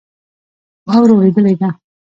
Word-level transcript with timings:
واوره 0.87 1.13
اوریدلی 1.15 1.53
ده 1.59 1.69